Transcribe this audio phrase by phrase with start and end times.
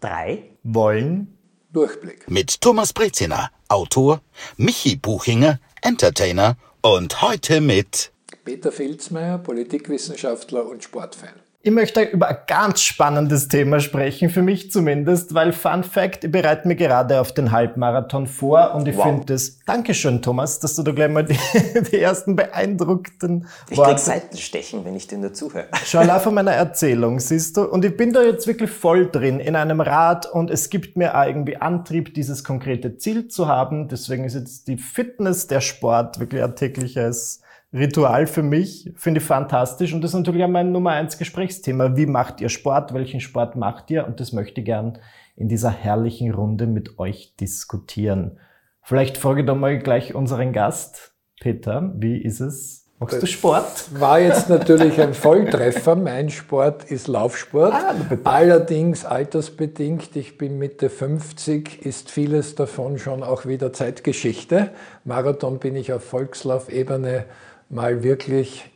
[0.00, 1.38] drei wollen
[1.72, 2.30] Durchblick.
[2.30, 4.20] Mit Thomas Breziner, Autor,
[4.56, 8.12] Michi Buchinger, Entertainer und heute mit
[8.44, 11.34] Peter Filzmeier, Politikwissenschaftler und Sportfan.
[11.68, 16.32] Ich möchte über ein ganz spannendes Thema sprechen, für mich zumindest, weil Fun Fact, ich
[16.32, 19.04] bereite mir gerade auf den Halbmarathon vor und ich wow.
[19.04, 21.36] finde es, Dankeschön Thomas, dass du da gleich mal die,
[21.90, 23.90] die ersten beeindruckten Ich Worte...
[23.90, 25.66] krieg Seitenstechen, wenn ich dir nur zuhöre.
[25.84, 27.64] Schau mal von meiner Erzählung, siehst du?
[27.64, 31.12] Und ich bin da jetzt wirklich voll drin in einem Rad und es gibt mir
[31.26, 33.88] irgendwie Antrieb, dieses konkrete Ziel zu haben.
[33.88, 39.26] Deswegen ist jetzt die Fitness, der Sport wirklich ein tägliches Ritual für mich, finde ich
[39.26, 41.96] fantastisch und das ist natürlich auch mein Nummer eins Gesprächsthema.
[41.96, 42.94] Wie macht ihr Sport?
[42.94, 44.06] Welchen Sport macht ihr?
[44.06, 44.98] Und das möchte ich gern
[45.36, 48.38] in dieser herrlichen Runde mit euch diskutieren.
[48.82, 51.12] Vielleicht frage ich da mal gleich unseren Gast.
[51.40, 52.86] Peter, wie ist es?
[53.00, 54.00] Machst das du Sport?
[54.00, 55.94] War jetzt natürlich ein Volltreffer.
[55.94, 57.72] Mein Sport ist Laufsport.
[57.72, 57.94] Ah,
[58.24, 60.16] Allerdings altersbedingt.
[60.16, 64.70] Ich bin Mitte 50, ist vieles davon schon auch wieder Zeitgeschichte.
[65.04, 67.26] Marathon bin ich auf Volkslaufebene
[67.68, 68.70] mal wirklich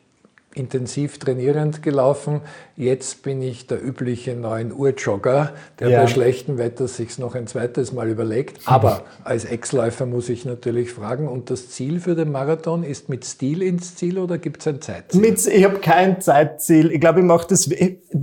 [0.54, 2.40] intensiv trainierend gelaufen.
[2.76, 6.00] Jetzt bin ich der übliche 9 Uhr Jogger, der ja.
[6.00, 8.60] bei schlechtem Wetter sich noch ein zweites Mal überlegt.
[8.66, 13.24] Aber als Ex-Läufer muss ich natürlich fragen, und das Ziel für den Marathon ist mit
[13.24, 15.20] Stil ins Ziel oder gibt es ein Zeitziel?
[15.20, 16.92] Mit, ich habe kein Zeitziel.
[16.92, 17.68] Ich glaube, ich mache das,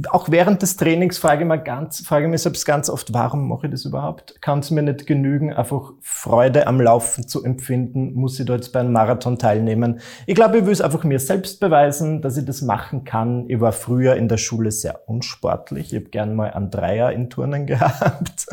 [0.09, 3.47] auch während des Trainings frage ich, mal ganz, frage ich mich selbst ganz oft, warum
[3.47, 4.41] mache ich das überhaupt?
[4.41, 8.13] Kann es mir nicht genügen, einfach Freude am Laufen zu empfinden?
[8.13, 9.99] Muss ich da jetzt bei einem Marathon teilnehmen?
[10.25, 13.49] Ich glaube, ich will es einfach mir selbst beweisen, dass ich das machen kann.
[13.49, 15.93] Ich war früher in der Schule sehr unsportlich.
[15.93, 18.47] Ich habe gern mal einen Dreier in Turnen gehabt.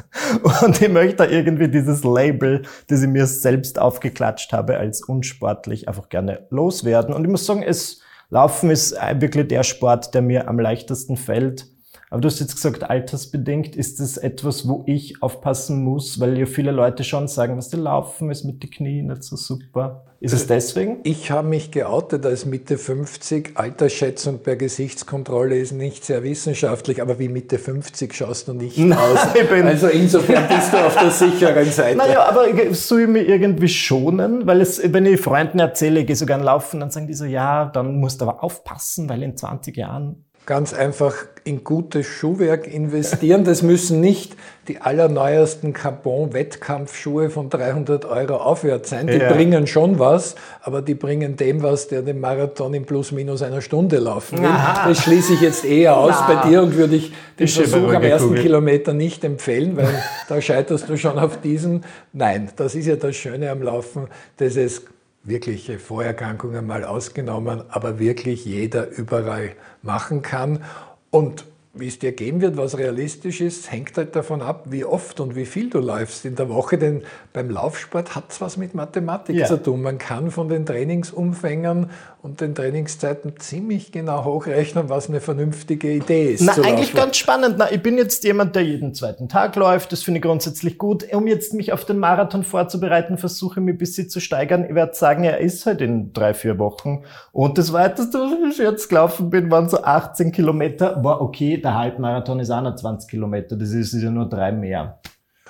[0.65, 6.09] Und ich möchte irgendwie dieses Label, das ich mir selbst aufgeklatscht habe, als unsportlich einfach
[6.09, 7.15] gerne loswerden.
[7.15, 11.67] Und ich muss sagen, es, Laufen ist wirklich der Sport, der mir am leichtesten fällt.
[12.09, 16.47] Aber du hast jetzt gesagt, altersbedingt ist das etwas, wo ich aufpassen muss, weil ja
[16.47, 20.05] viele Leute schon sagen, was die Laufen ist mit den Knien nicht so super.
[20.19, 21.01] Ist es deswegen?
[21.03, 23.51] Ich habe mich geoutet als Mitte 50.
[23.55, 28.97] Altersschätzung per Gesichtskontrolle ist nicht sehr wissenschaftlich, aber wie Mitte 50 schaust du nicht Nein,
[28.97, 29.19] aus.
[29.65, 31.99] also insofern bist du auf der sicheren Seite.
[31.99, 34.47] Naja, aber soll ich mich irgendwie schonen?
[34.47, 37.67] Weil es, wenn ich Freunden erzähle, ich gehe sogar laufen, dann sagen die so, ja,
[37.67, 43.45] dann musst du aber aufpassen, weil in 20 Jahren ganz einfach in gutes Schuhwerk investieren.
[43.45, 44.37] Das müssen nicht
[44.69, 49.07] die allerneuesten Carbon-Wettkampfschuhe von 300 Euro aufwärts sein.
[49.07, 49.33] Die ja.
[49.33, 53.61] bringen schon was, aber die bringen dem was, der den Marathon in plus minus einer
[53.61, 54.49] Stunde laufen will.
[54.49, 54.89] Aha.
[54.89, 56.35] Das schließe ich jetzt eher aus Na.
[56.35, 58.43] bei dir und würde ich den Versuch am ersten Kugel.
[58.43, 61.85] Kilometer nicht empfehlen, weil da scheiterst du schon auf diesen.
[62.13, 64.83] Nein, das ist ja das Schöne am Laufen, dass es
[65.27, 70.63] wirkliche Vorerkrankungen mal ausgenommen, aber wirklich jeder überall machen kann.
[71.11, 71.45] Und
[71.79, 75.37] wie es dir gehen wird, was realistisch ist, hängt halt davon ab, wie oft und
[75.37, 76.79] wie viel du läufst in der Woche.
[76.79, 79.47] Denn beim Laufsport hat es was mit Mathematik ja.
[79.47, 79.83] zu tun.
[79.83, 81.91] Man kann von den Trainingsumfängen
[82.23, 86.41] und den Trainingszeiten ziemlich genau hochrechnen, was eine vernünftige Idee ist.
[86.41, 86.97] Na, eigentlich laufen.
[86.97, 87.55] ganz spannend.
[87.59, 89.93] Na, ich bin jetzt jemand, der jeden zweiten Tag läuft.
[89.93, 91.07] Das finde ich grundsätzlich gut.
[91.13, 94.65] Um jetzt mich auf den Marathon vorzubereiten, versuche ich mich ein bisschen zu steigern.
[94.69, 97.05] Ich werde sagen, er ist halt in drei, vier Wochen.
[97.31, 101.05] Und das weiteste, was ich jetzt gelaufen bin, waren so 18 Kilometer.
[101.05, 104.53] War okay der Halbmarathon ist auch noch 20 Kilometer, das ist, ist ja nur drei
[104.53, 105.01] mehr.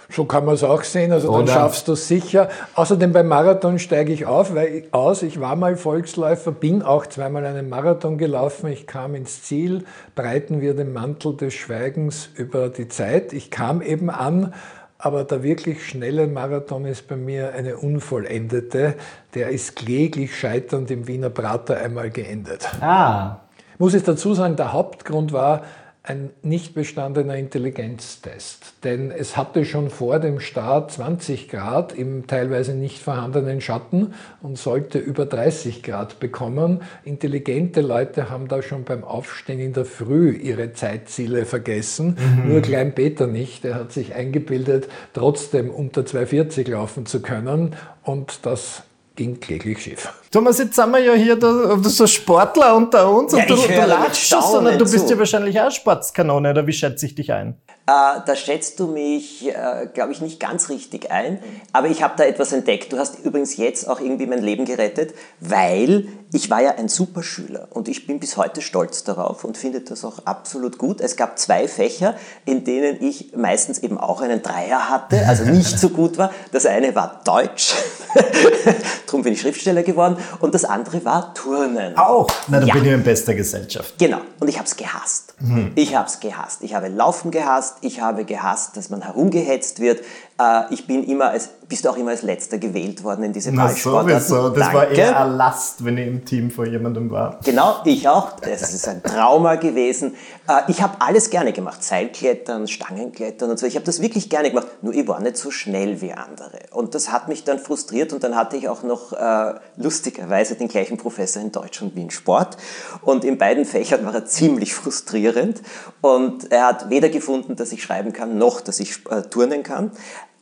[0.08, 1.52] So kann man es auch sehen, also dann Oder?
[1.52, 2.48] schaffst du es sicher.
[2.74, 7.06] Außerdem beim Marathon steige ich auf, weil ich, aus, ich war mal Volksläufer, bin auch
[7.06, 9.84] zweimal einen Marathon gelaufen, ich kam ins Ziel,
[10.14, 13.32] breiten wir den Mantel des Schweigens über die Zeit.
[13.32, 14.54] Ich kam eben an,
[14.96, 18.94] aber der wirklich schnelle Marathon ist bei mir eine unvollendete.
[19.34, 22.68] Der ist kläglich scheiternd im Wiener Prater einmal geendet.
[22.80, 23.40] Ah.
[23.78, 25.62] Muss ich dazu sagen, der Hauptgrund war,
[26.06, 28.74] ein nicht bestandener Intelligenztest.
[28.84, 34.56] Denn es hatte schon vor dem Start 20 Grad im teilweise nicht vorhandenen Schatten und
[34.56, 36.82] sollte über 30 Grad bekommen.
[37.04, 42.16] Intelligente Leute haben da schon beim Aufstehen in der Früh ihre Zeitziele vergessen.
[42.18, 42.52] Mhm.
[42.52, 43.64] Nur Klein Peter nicht.
[43.64, 47.74] Er hat sich eingebildet, trotzdem unter 240 laufen zu können.
[48.04, 48.84] Und das
[49.16, 50.12] ging kläglich schief.
[50.36, 53.86] Thomas, jetzt sind wir ja hier da, so Sportler unter uns ja, und du, du
[53.86, 57.56] lachst schon, sondern du bist ja wahrscheinlich auch Sportskanone, oder wie schätze ich dich ein?
[57.88, 61.38] Äh, da schätzt du mich, äh, glaube ich, nicht ganz richtig ein,
[61.72, 62.92] aber ich habe da etwas entdeckt.
[62.92, 67.68] Du hast übrigens jetzt auch irgendwie mein Leben gerettet, weil ich war ja ein Superschüler
[67.70, 71.00] und ich bin bis heute stolz darauf und finde das auch absolut gut.
[71.00, 75.78] Es gab zwei Fächer, in denen ich meistens eben auch einen Dreier hatte, also nicht
[75.78, 76.32] so gut war.
[76.50, 77.76] Das eine war Deutsch,
[79.06, 81.96] darum bin ich Schriftsteller geworden, und das andere war Turnen.
[81.96, 82.28] Auch?
[82.48, 82.74] Na, dann ja.
[82.74, 83.94] bin ich in bester Gesellschaft.
[83.98, 85.34] Genau, und ich habe es gehasst.
[85.40, 85.72] Mhm.
[85.74, 86.62] Ich habe es gehasst.
[86.62, 87.76] Ich habe Laufen gehasst.
[87.82, 90.00] Ich habe gehasst, dass man herumgehetzt wird.
[90.38, 93.52] Äh, ich bin immer als, bist du auch immer als Letzter gewählt worden in diese
[93.52, 94.20] Ballsportarten.
[94.20, 94.50] sowieso.
[94.50, 94.74] Das Danke.
[94.74, 97.40] war eher eine Last, wenn ich im Team vor jemandem war.
[97.44, 98.38] Genau, ich auch.
[98.40, 100.14] Das ist ein Trauma gewesen.
[100.46, 101.82] Äh, ich habe alles gerne gemacht.
[101.82, 103.66] Seilklettern, Stangenklettern und so.
[103.66, 104.66] Ich habe das wirklich gerne gemacht.
[104.82, 106.58] Nur ich war nicht so schnell wie andere.
[106.70, 108.12] Und das hat mich dann frustriert.
[108.12, 112.10] Und dann hatte ich auch noch äh, lustigerweise den gleichen Professor in Deutsch und Wien
[112.10, 112.58] Sport.
[113.02, 115.62] Und in beiden Fächern war er ziemlich frustrierend.
[116.02, 119.92] Und er hat weder gefunden, dass ich schreiben kann, noch dass ich äh, turnen kann.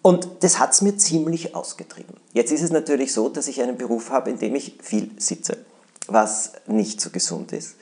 [0.06, 2.14] Und das hat es mir ziemlich ausgetrieben.
[2.34, 5.56] Jetzt ist es natürlich so, dass ich einen Beruf habe, in dem ich viel sitze,
[6.08, 7.76] was nicht so gesund ist,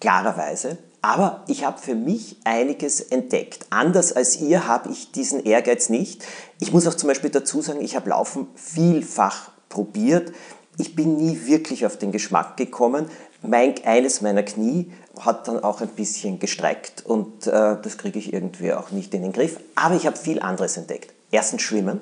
[0.00, 0.78] klarerweise.
[1.00, 3.66] Aber ich habe für mich einiges entdeckt.
[3.70, 6.24] Anders als ihr habe ich diesen Ehrgeiz nicht.
[6.58, 10.32] Ich muss auch zum Beispiel dazu sagen, ich habe Laufen vielfach probiert.
[10.76, 13.06] Ich bin nie wirklich auf den Geschmack gekommen.
[13.42, 14.90] Mein, eines meiner Knie
[15.20, 19.22] hat dann auch ein bisschen gestreckt und äh, das kriege ich irgendwie auch nicht in
[19.22, 19.60] den Griff.
[19.76, 21.14] Aber ich habe viel anderes entdeckt.
[21.30, 22.00] Erstens Schwimmen.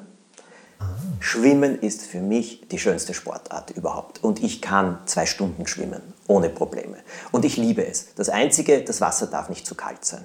[1.20, 4.22] Schwimmen ist für mich die schönste Sportart überhaupt.
[4.22, 6.98] Und ich kann zwei Stunden schwimmen, ohne Probleme.
[7.32, 8.14] Und ich liebe es.
[8.14, 10.24] Das Einzige, das Wasser darf nicht zu kalt sein.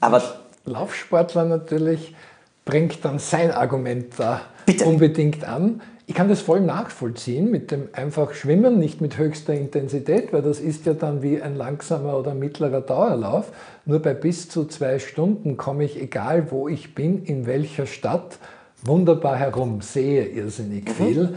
[0.00, 0.22] Aber
[0.64, 2.14] Laufsportler natürlich
[2.64, 4.84] bringt dann sein Argument da Bitte.
[4.84, 5.80] unbedingt an.
[6.10, 10.58] Ich kann das voll nachvollziehen mit dem einfach Schwimmen, nicht mit höchster Intensität, weil das
[10.58, 13.52] ist ja dann wie ein langsamer oder mittlerer Dauerlauf.
[13.86, 18.38] Nur bei bis zu zwei Stunden komme ich, egal wo ich bin, in welcher Stadt,
[18.82, 20.92] wunderbar herum, sehe irrsinnig mhm.
[21.04, 21.34] viel.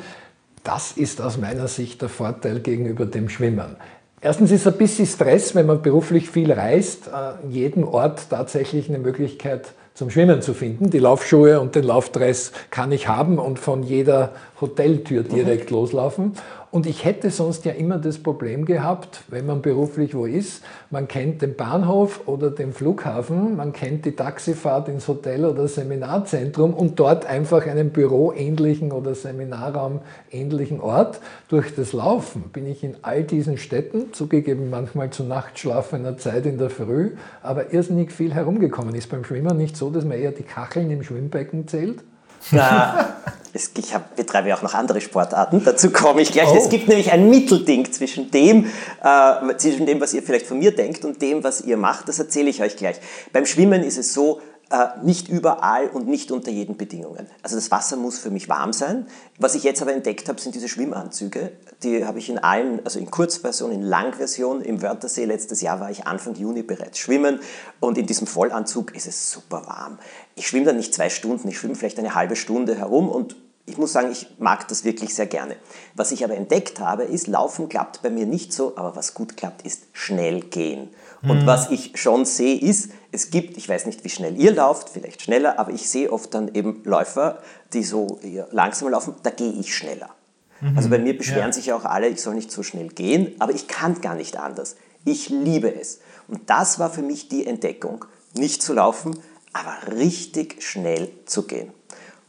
[0.63, 3.75] Das ist aus meiner Sicht der Vorteil gegenüber dem Schwimmen.
[4.21, 8.97] Erstens ist ein bisschen Stress, wenn man beruflich viel reist, an jedem Ort tatsächlich eine
[8.97, 10.89] Möglichkeit zum Schwimmen zu finden.
[10.89, 15.77] Die Laufschuhe und den Laufdress kann ich haben und von jeder Hoteltür direkt mhm.
[15.77, 16.33] loslaufen.
[16.73, 21.07] Und ich hätte sonst ja immer das Problem gehabt, wenn man beruflich wo ist, man
[21.07, 26.99] kennt den Bahnhof oder den Flughafen, man kennt die Taxifahrt ins Hotel oder Seminarzentrum und
[26.99, 29.99] dort einfach einen büroähnlichen oder Seminarraum
[30.31, 31.19] ähnlichen Ort.
[31.47, 36.47] Durch das Laufen bin ich in all diesen Städten, zugegeben manchmal zu Nachtschlaf einer Zeit
[36.47, 37.11] in der Früh,
[37.43, 38.95] aber irrsinnig viel herumgekommen.
[38.95, 42.03] Ist beim Schwimmen nicht so, dass man eher die Kacheln im Schwimmbecken zählt?
[42.51, 43.15] Ja,
[43.53, 46.49] es, ich hab, betreibe ja auch noch andere Sportarten, dazu komme ich gleich.
[46.49, 46.57] Oh.
[46.57, 48.65] Es gibt nämlich ein Mittelding zwischen dem,
[49.03, 52.07] äh, zwischen dem, was ihr vielleicht von mir denkt und dem, was ihr macht.
[52.09, 52.97] Das erzähle ich euch gleich.
[53.31, 54.41] Beim Schwimmen ist es so,
[55.03, 57.27] nicht überall und nicht unter jeden Bedingungen.
[57.43, 59.07] Also das Wasser muss für mich warm sein.
[59.37, 61.51] Was ich jetzt aber entdeckt habe, sind diese Schwimmanzüge.
[61.83, 64.61] Die habe ich in allen, also in Kurzversion, in Langversion.
[64.61, 67.39] Im Wörthersee letztes Jahr war ich Anfang Juni bereits schwimmen
[67.79, 69.99] und in diesem Vollanzug ist es super warm.
[70.35, 73.35] Ich schwimme dann nicht zwei Stunden, ich schwimme vielleicht eine halbe Stunde herum und
[73.65, 75.55] ich muss sagen, ich mag das wirklich sehr gerne.
[75.95, 79.37] Was ich aber entdeckt habe, ist, Laufen klappt bei mir nicht so, aber was gut
[79.37, 80.89] klappt, ist schnell gehen.
[81.21, 81.45] Und mhm.
[81.45, 85.21] was ich schon sehe, ist, es gibt, ich weiß nicht, wie schnell ihr lauft, vielleicht
[85.21, 88.19] schneller, aber ich sehe oft dann eben Läufer, die so
[88.51, 90.09] langsam laufen, da gehe ich schneller.
[90.59, 90.75] Mhm.
[90.75, 91.53] Also bei mir beschweren ja.
[91.53, 94.75] sich auch alle, ich soll nicht so schnell gehen, aber ich kann gar nicht anders.
[95.05, 95.99] Ich liebe es.
[96.27, 99.17] Und das war für mich die Entdeckung, nicht zu laufen,
[99.53, 101.71] aber richtig schnell zu gehen.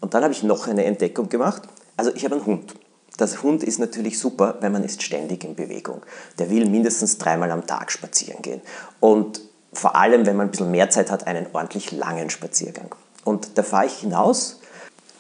[0.05, 1.63] Und dann habe ich noch eine Entdeckung gemacht.
[1.97, 2.75] Also ich habe einen Hund.
[3.17, 6.03] Das Hund ist natürlich super, weil man ist ständig in Bewegung.
[6.39, 8.61] Der will mindestens dreimal am Tag spazieren gehen.
[9.01, 9.41] Und
[9.73, 12.95] vor allem, wenn man ein bisschen mehr Zeit hat, einen ordentlich langen Spaziergang.
[13.25, 14.61] Und da fahre ich hinaus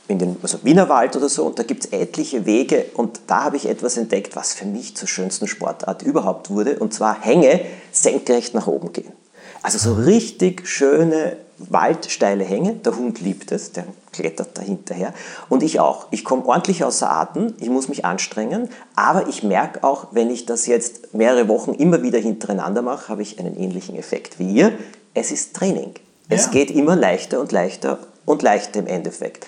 [0.06, 3.56] in den also Wienerwald oder so und da gibt es etliche Wege und da habe
[3.56, 8.52] ich etwas entdeckt, was für mich zur schönsten Sportart überhaupt wurde und zwar Hänge senkrecht
[8.52, 9.14] nach oben gehen.
[9.62, 11.38] Also so richtig schöne
[11.70, 12.74] waldsteile Hänge.
[12.74, 15.12] Der Hund liebt es, der klettert da hinterher.
[15.48, 16.06] Und ich auch.
[16.10, 20.46] Ich komme ordentlich außer Atem, ich muss mich anstrengen, aber ich merke auch, wenn ich
[20.46, 24.72] das jetzt mehrere Wochen immer wieder hintereinander mache, habe ich einen ähnlichen Effekt wie ihr.
[25.14, 25.94] Es ist Training.
[26.28, 26.36] Ja.
[26.36, 29.46] Es geht immer leichter und leichter und leichter im Endeffekt.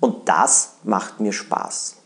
[0.00, 1.96] Und das macht mir Spaß.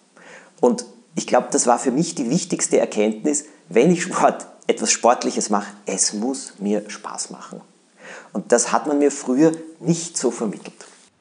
[0.61, 5.51] Und ich glaube, das war für mich die wichtigste Erkenntnis, wenn ich Sport etwas Sportliches
[5.51, 7.61] mache, es muss mir Spaß machen.
[8.33, 10.75] Und das hat man mir früher nicht so vermittelt.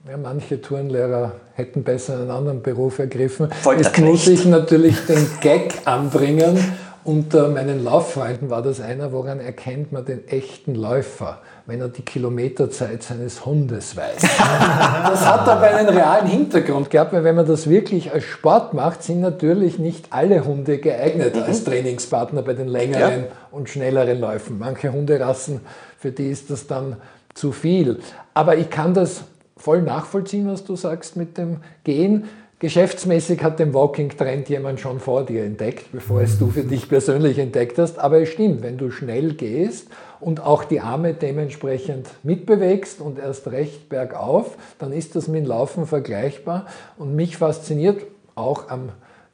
[0.09, 3.49] Ja, manche Turnlehrer hätten besser einen anderen Beruf ergriffen.
[3.77, 6.57] Jetzt muss ich natürlich den Gag anbringen.
[7.03, 12.01] Unter meinen Lauffreunden war das einer, woran erkennt man den echten Läufer, wenn er die
[12.01, 14.21] Kilometerzeit seines Hundes weiß.
[14.21, 19.01] das hat aber einen realen Hintergrund gehabt, weil wenn man das wirklich als Sport macht,
[19.01, 21.43] sind natürlich nicht alle Hunde geeignet mhm.
[21.43, 23.31] als Trainingspartner bei den längeren ja.
[23.51, 24.59] und schnelleren Läufen.
[24.59, 25.61] Manche Hunderassen,
[25.99, 26.95] für die ist das dann
[27.33, 27.99] zu viel.
[28.33, 29.25] Aber ich kann das
[29.57, 32.29] voll nachvollziehen, was du sagst mit dem Gehen.
[32.59, 37.37] Geschäftsmäßig hat den Walking-Trend jemand schon vor dir entdeckt, bevor es du für dich persönlich
[37.37, 37.99] entdeckt hast.
[37.99, 39.87] Aber es stimmt, wenn du schnell gehst
[40.21, 45.47] und auch die Arme dementsprechend mitbewegst und erst recht bergauf, dann ist das mit dem
[45.47, 46.65] Laufen vergleichbar.
[46.97, 48.89] Und mich fasziniert auch am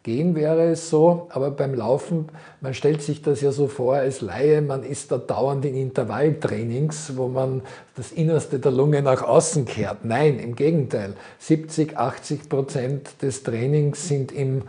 [0.06, 2.30] Gehen wäre es so, aber beim Laufen,
[2.62, 7.18] man stellt sich das ja so vor als Laie, man ist da dauernd in Intervalltrainings,
[7.18, 7.64] wo man
[7.96, 10.06] das Innerste der Lunge nach außen kehrt.
[10.06, 11.16] Nein, im Gegenteil.
[11.40, 14.62] 70, 80 Prozent des Trainings sind im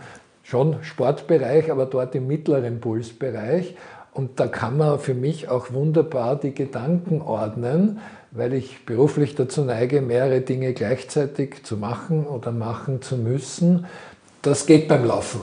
[0.42, 3.76] schon Sportbereich, aber dort im mittleren Pulsbereich.
[4.14, 7.98] Und da kann man für mich auch wunderbar die Gedanken ordnen,
[8.30, 13.84] weil ich beruflich dazu neige, mehrere Dinge gleichzeitig zu machen oder machen zu müssen.
[14.46, 15.40] Das geht beim Laufen.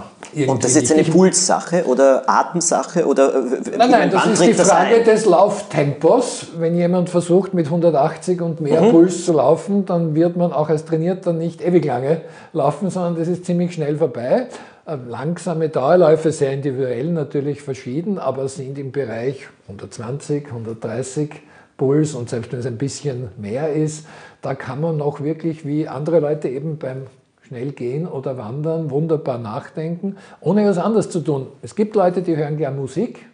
[0.48, 4.54] Und das ist jetzt eine Pulssache oder Atemsache oder äh, Nein, nein, das ist die
[4.54, 6.48] Frage des Lauftempos.
[6.58, 8.92] Wenn jemand versucht mit 180 und mehr mhm.
[8.92, 12.22] Puls zu laufen, dann wird man auch als Trainierter nicht ewig lange
[12.54, 14.48] laufen, sondern das ist ziemlich schnell vorbei.
[14.86, 21.30] Äh, langsame Dauerläufe, sehr individuell natürlich verschieden, aber sind im Bereich 120, 130
[21.76, 24.06] Puls und selbst wenn es ein bisschen mehr ist,
[24.42, 27.08] da kann man noch wirklich wie andere Leute eben beim
[27.48, 31.48] schnell gehen oder wandern, wunderbar nachdenken, ohne was anderes zu tun.
[31.62, 33.26] Es gibt Leute, die hören gern Musik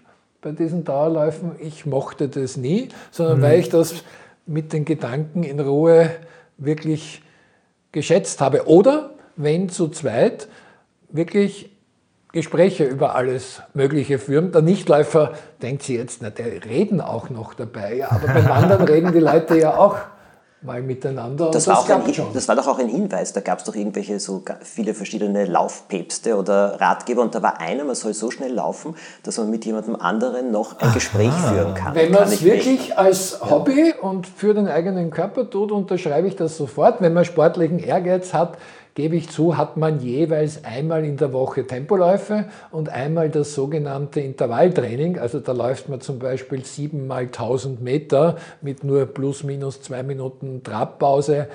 [0.42, 1.52] bei diesen Dauerläufen.
[1.60, 3.42] Ich mochte das nie, sondern mhm.
[3.44, 4.04] weil ich das
[4.46, 6.10] mit den Gedanken in Ruhe
[6.58, 7.22] wirklich
[7.92, 8.68] geschätzt habe.
[8.68, 10.48] Oder wenn zu zweit
[11.12, 11.70] wirklich
[12.32, 14.52] Gespräche über alles Mögliche führen.
[14.52, 17.96] Der Nichtläufer denkt sich jetzt, na, der reden auch noch dabei.
[17.96, 19.98] Ja, aber beim Wandern reden die Leute ja auch
[20.62, 21.52] mal miteinander.
[21.52, 23.32] Das, war das, auch ein, das war doch auch ein Hinweis.
[23.32, 27.86] Da gab es doch irgendwelche so viele verschiedene Laufpäpste oder Ratgeber und da war einer,
[27.86, 31.54] man soll so schnell laufen, dass man mit jemandem anderen noch ein Gespräch Aha.
[31.54, 31.96] führen kann.
[31.96, 36.58] Wenn man es wirklich als Hobby und für den eigenen Körper tut, unterschreibe ich das
[36.58, 37.00] sofort.
[37.00, 38.58] Wenn man sportlichen Ehrgeiz hat,
[38.96, 44.20] gebe ich zu, hat man jeweils einmal in der Woche Tempoläufe und einmal das sogenannte
[44.20, 45.18] Intervalltraining.
[45.20, 50.04] Also da läuft man zum Beispiel sieben mal 1000 Meter mit nur plus minus zwei
[50.04, 51.48] Minuten Trabpause.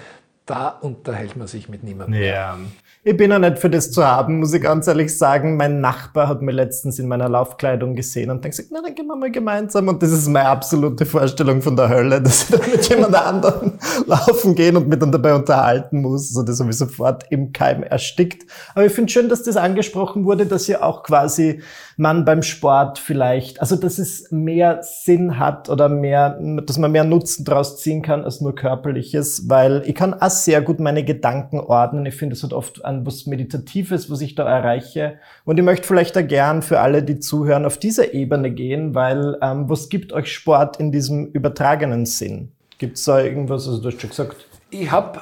[0.46, 2.20] Da unterhält man sich mit niemandem.
[2.20, 2.58] Ja.
[3.02, 5.56] Ich bin ja nicht für das zu haben, muss ich ganz ehrlich sagen.
[5.56, 9.06] Mein Nachbar hat mir letztens in meiner Laufkleidung gesehen und dann gesagt, na, dann gehen
[9.06, 9.88] wir mal gemeinsam.
[9.88, 13.78] Und das ist meine absolute Vorstellung von der Hölle, dass ich dann mit jemand anderem
[14.06, 16.28] laufen gehen und mich dann dabei unterhalten muss.
[16.28, 18.50] Also das habe ich sofort im Keim erstickt.
[18.74, 21.62] Aber ich finde schön, dass das angesprochen wurde, dass ja auch quasi
[21.96, 27.04] man beim Sport vielleicht, also dass es mehr Sinn hat oder mehr, dass man mehr
[27.04, 31.60] Nutzen draus ziehen kann als nur körperliches, weil ich kann auch sehr gut meine Gedanken
[31.60, 32.06] ordnen.
[32.06, 35.18] Ich finde, es hat oft an was Meditatives, was ich da erreiche.
[35.44, 39.38] Und ich möchte vielleicht da gern für alle, die zuhören, auf dieser Ebene gehen, weil
[39.42, 42.52] ähm, was gibt euch Sport in diesem übertragenen Sinn?
[42.78, 44.46] Gibt es da irgendwas, also du hast schon gesagt?
[44.70, 45.20] Ich habe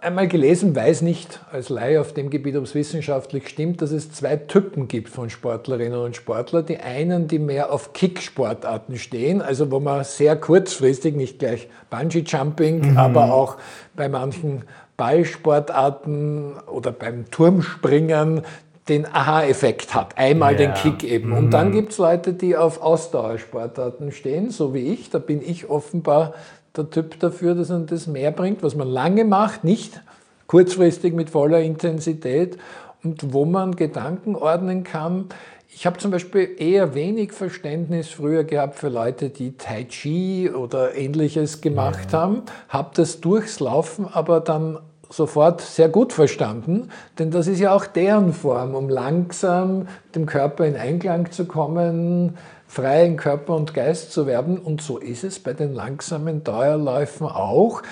[0.00, 4.12] einmal gelesen, weiß nicht als Laie auf dem Gebiet, ob es wissenschaftlich stimmt, dass es
[4.12, 6.66] zwei Typen gibt von Sportlerinnen und Sportlern.
[6.66, 12.92] Die einen, die mehr auf Kick-Sportarten stehen, also wo man sehr kurzfristig, nicht gleich Bungee-Jumping,
[12.92, 12.96] mhm.
[12.96, 13.56] aber auch
[13.96, 14.64] bei manchen
[14.96, 18.42] Ballsportarten oder beim Turmspringen
[18.88, 20.18] den Aha-Effekt hat.
[20.18, 20.58] Einmal ja.
[20.58, 21.30] den Kick eben.
[21.30, 21.36] Mhm.
[21.36, 25.10] Und dann gibt es Leute, die auf Ausdauersportarten stehen, so wie ich.
[25.10, 26.34] Da bin ich offenbar
[26.76, 30.00] der Typ dafür, dass man das mehr bringt, was man lange macht, nicht
[30.46, 32.58] kurzfristig mit voller Intensität
[33.02, 35.26] und wo man Gedanken ordnen kann.
[35.68, 40.94] Ich habe zum Beispiel eher wenig Verständnis früher gehabt für Leute, die Tai Chi oder
[40.94, 42.20] ähnliches gemacht ja.
[42.20, 44.78] haben, habe das durchs Laufen aber dann
[45.10, 50.66] sofort sehr gut verstanden, denn das ist ja auch deren Form, um langsam dem Körper
[50.66, 52.36] in Einklang zu kommen,
[52.74, 54.58] frei in Körper und Geist zu werden.
[54.58, 57.82] Und so ist es bei den langsamen Dauerläufen auch,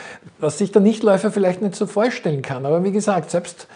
[0.40, 2.66] was sich der Nichtläufer vielleicht nicht so vorstellen kann.
[2.66, 3.68] Aber wie gesagt, selbst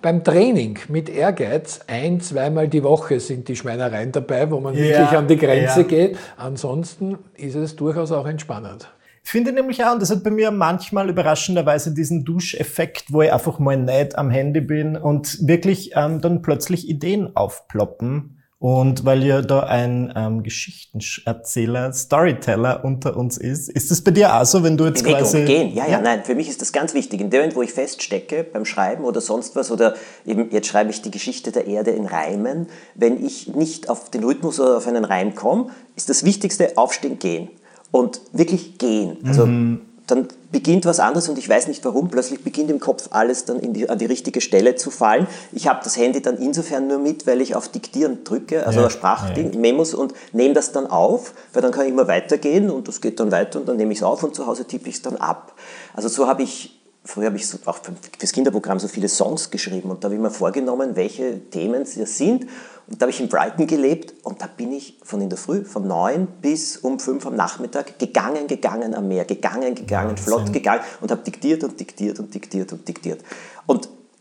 [0.00, 4.84] beim Training mit Ehrgeiz, ein, zweimal die Woche sind die Schweinereien dabei, wo man ja,
[4.84, 5.86] wirklich an die Grenze ja.
[5.86, 6.18] geht.
[6.36, 8.88] Ansonsten ist es durchaus auch entspannend.
[9.22, 13.32] Ich finde nämlich auch, und das hat bei mir manchmal überraschenderweise diesen Duscheffekt, wo ich
[13.32, 19.22] einfach mal nicht am Handy bin und wirklich ähm, dann plötzlich Ideen aufploppen und weil
[19.24, 24.62] ja da ein ähm, Geschichtenerzähler, Storyteller unter uns ist, ist das bei dir auch so,
[24.62, 25.44] wenn du jetzt Bewegung, quasi...
[25.44, 27.20] gehen, ja, ja, ja, nein, für mich ist das ganz wichtig.
[27.20, 29.94] In dem Moment, wo ich feststecke beim Schreiben oder sonst was, oder
[30.24, 34.24] eben jetzt schreibe ich die Geschichte der Erde in Reimen, wenn ich nicht auf den
[34.24, 37.48] Rhythmus oder auf einen Reim komme, ist das Wichtigste aufstehen, gehen.
[37.90, 39.18] Und wirklich gehen.
[39.24, 43.08] Also mhm dann beginnt was anderes und ich weiß nicht warum, plötzlich beginnt im Kopf
[43.10, 45.26] alles dann die, an die richtige Stelle zu fallen.
[45.52, 48.90] Ich habe das Handy dann insofern nur mit, weil ich auf Diktieren drücke, also ja,
[48.90, 49.98] Sprachmemos ja.
[49.98, 53.32] und nehme das dann auf, weil dann kann ich immer weitergehen und das geht dann
[53.32, 55.54] weiter und dann nehme ich es auf und zu Hause tippe ich es dann ab.
[55.94, 57.78] Also so habe ich früher habe ich so, auch
[58.18, 61.94] fürs Kinderprogramm so viele Songs geschrieben und da habe ich mir vorgenommen, welche Themen es
[62.16, 62.46] sind.
[62.86, 65.64] Und da habe ich in Brighton gelebt und da bin ich von in der Früh,
[65.64, 70.24] von neun bis um fünf am Nachmittag gegangen, gegangen am Meer, gegangen, gegangen, Wahnsinn.
[70.24, 73.22] flott gegangen und habe diktiert und diktiert und diktiert und diktiert.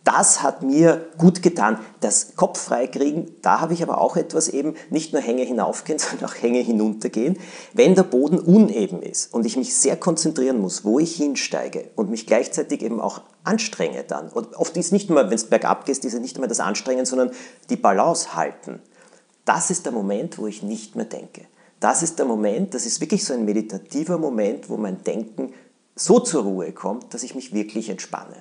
[0.03, 1.79] Das hat mir gut getan.
[2.01, 6.29] Das Kopf freikriegen, da habe ich aber auch etwas eben, nicht nur Hänge hinaufgehen, sondern
[6.29, 7.37] auch Hänge hinuntergehen.
[7.73, 12.09] Wenn der Boden uneben ist und ich mich sehr konzentrieren muss, wo ich hinsteige und
[12.09, 14.29] mich gleichzeitig eben auch anstrenge dann.
[14.29, 17.05] Und oft ist nicht nur, wenn es bergab geht, ist es nicht nur das Anstrengen,
[17.05, 17.31] sondern
[17.69, 18.81] die Balance halten.
[19.45, 21.45] Das ist der Moment, wo ich nicht mehr denke.
[21.79, 25.53] Das ist der Moment, das ist wirklich so ein meditativer Moment, wo mein Denken
[25.95, 28.35] so zur Ruhe kommt, dass ich mich wirklich entspanne.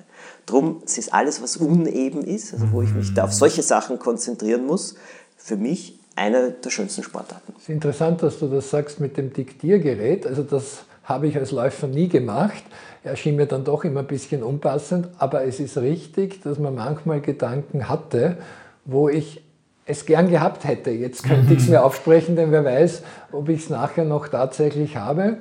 [0.45, 4.65] Drum ist alles, was uneben ist, also wo ich mich da auf solche Sachen konzentrieren
[4.65, 4.95] muss,
[5.37, 7.53] für mich eine der schönsten Sportarten.
[7.57, 10.25] Es ist interessant, dass du das sagst mit dem Diktiergerät.
[10.25, 12.63] Also das habe ich als Läufer nie gemacht.
[13.03, 17.21] Erschien mir dann doch immer ein bisschen unpassend, aber es ist richtig, dass man manchmal
[17.21, 18.37] Gedanken hatte,
[18.85, 19.43] wo ich
[19.85, 20.91] es gern gehabt hätte.
[20.91, 24.95] Jetzt könnte ich es mir aufsprechen, denn wer weiß, ob ich es nachher noch tatsächlich
[24.95, 25.37] habe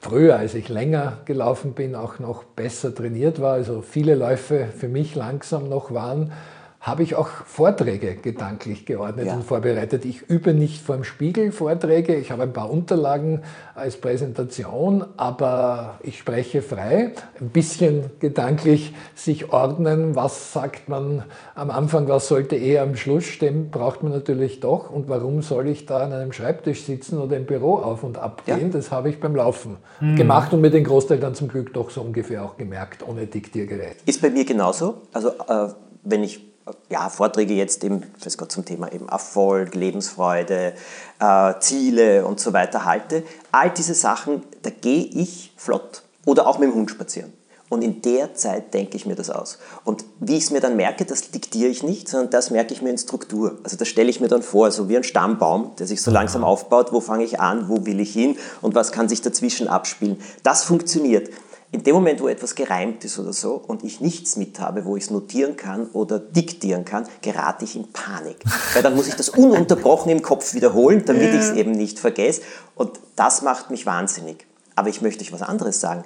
[0.00, 4.88] früher, als ich länger gelaufen bin, auch noch besser trainiert war, also viele Läufe für
[4.88, 6.32] mich langsam noch waren,
[6.80, 9.34] habe ich auch Vorträge gedanklich geordnet ja.
[9.34, 10.06] und vorbereitet.
[10.06, 13.42] Ich übe nicht vor dem Spiegel Vorträge, ich habe ein paar Unterlagen
[13.74, 21.70] als Präsentation, aber ich spreche frei, ein bisschen gedanklich sich ordnen, was sagt man am
[21.70, 24.90] Anfang, was sollte eher am Schluss stehen, braucht man natürlich doch.
[24.90, 28.46] Und warum soll ich da an einem Schreibtisch sitzen oder im Büro auf und ab
[28.46, 28.58] gehen?
[28.58, 28.68] Ja.
[28.68, 30.16] Das habe ich beim Laufen mhm.
[30.16, 33.96] gemacht und mit den Großteil dann zum Glück doch so ungefähr auch gemerkt, ohne Diktiergerät.
[34.06, 35.02] Ist bei mir genauso.
[35.12, 35.68] Also äh,
[36.02, 36.49] wenn ich
[36.88, 40.74] ja, Vorträge jetzt eben, weiß Gott, zum Thema eben Erfolg, Lebensfreude,
[41.18, 43.22] äh, Ziele und so weiter halte.
[43.52, 47.32] All diese Sachen, da gehe ich flott oder auch mit dem Hund spazieren.
[47.70, 49.58] Und in der Zeit denke ich mir das aus.
[49.84, 52.82] Und wie ich es mir dann merke, das diktiere ich nicht, sondern das merke ich
[52.82, 53.58] mir in Struktur.
[53.62, 56.42] Also das stelle ich mir dann vor, so wie ein Stammbaum, der sich so langsam
[56.42, 56.92] aufbaut.
[56.92, 60.20] Wo fange ich an, wo will ich hin und was kann sich dazwischen abspielen.
[60.42, 61.30] Das funktioniert.
[61.72, 64.96] In dem Moment, wo etwas gereimt ist oder so und ich nichts mit habe, wo
[64.96, 68.38] ich es notieren kann oder diktieren kann, gerate ich in Panik.
[68.74, 71.34] Weil dann muss ich das ununterbrochen im Kopf wiederholen, damit yeah.
[71.34, 72.42] ich es eben nicht vergesse.
[72.74, 74.46] Und das macht mich wahnsinnig.
[74.74, 76.04] Aber ich möchte euch was anderes sagen.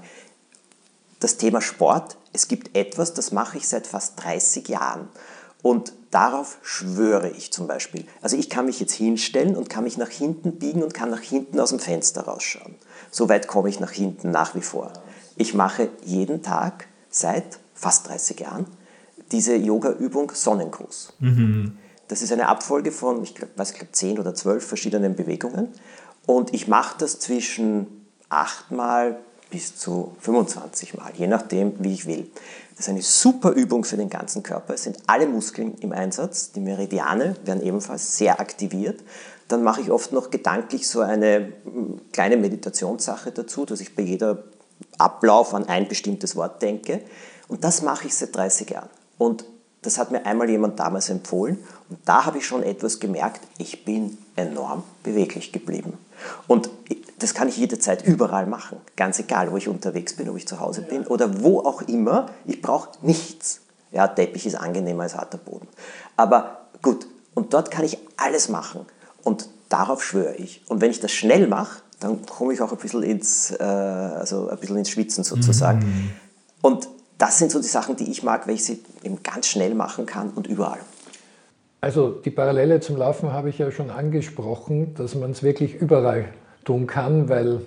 [1.21, 5.09] Das Thema Sport, es gibt etwas, das mache ich seit fast 30 Jahren.
[5.63, 8.05] Und darauf schwöre ich zum Beispiel.
[8.21, 11.23] Also ich kann mich jetzt hinstellen und kann mich nach hinten biegen und kann nach
[11.23, 12.75] hinten aus dem Fenster rausschauen.
[13.11, 14.93] So weit komme ich nach hinten nach wie vor.
[15.37, 18.67] Ich mache jeden Tag seit fast 30 Jahren
[19.33, 21.15] diese Yoga-Übung Sonnengruß.
[21.21, 21.79] Mhm.
[22.09, 25.69] Das ist eine Abfolge von, ich glaube, glaub, 10 oder 12 verschiedenen Bewegungen.
[26.27, 29.19] Und ich mache das zwischen 8 Mal
[29.51, 32.31] bis zu 25 Mal, je nachdem, wie ich will.
[32.77, 34.75] Das ist eine super Übung für den ganzen Körper.
[34.75, 36.51] Es sind alle Muskeln im Einsatz.
[36.51, 39.01] Die Meridiane werden ebenfalls sehr aktiviert.
[39.47, 44.03] Dann mache ich oft noch gedanklich so eine hm, kleine Meditationssache dazu, dass ich bei
[44.03, 44.43] jeder
[44.99, 47.01] Ablauf an ein bestimmtes Wort denke.
[47.49, 48.89] Und das mache ich seit 30 Jahren.
[49.19, 49.45] Und
[49.83, 51.59] das hat mir einmal jemand damals empfohlen.
[51.91, 55.99] Und da habe ich schon etwas gemerkt, ich bin enorm beweglich geblieben.
[56.47, 56.71] Und
[57.19, 58.79] das kann ich jederzeit überall machen.
[58.97, 62.31] Ganz egal, wo ich unterwegs bin, ob ich zu Hause bin oder wo auch immer.
[62.47, 63.61] Ich brauche nichts.
[63.93, 65.69] Ja, Teppich ist angenehmer als harter Boden.
[66.17, 68.87] Aber gut, und dort kann ich alles machen.
[69.23, 70.63] Und darauf schwöre ich.
[70.69, 74.49] Und wenn ich das schnell mache, dann komme ich auch ein bisschen ins, äh, also
[74.49, 75.81] ein bisschen ins Schwitzen sozusagen.
[75.81, 76.11] Mhm.
[76.63, 79.75] Und das sind so die Sachen, die ich mag, weil ich sie eben ganz schnell
[79.75, 80.81] machen kann und überall.
[81.81, 86.27] Also die Parallele zum Laufen habe ich ja schon angesprochen, dass man es wirklich überall
[86.65, 87.61] tun kann, weil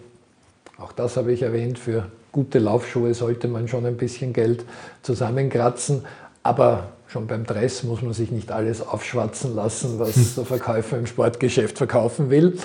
[0.79, 4.65] auch das habe ich erwähnt, für gute Laufschuhe sollte man schon ein bisschen Geld
[5.01, 6.05] zusammenkratzen,
[6.43, 11.05] aber schon beim Dress muss man sich nicht alles aufschwatzen lassen, was der Verkäufer im
[11.05, 12.57] Sportgeschäft verkaufen will.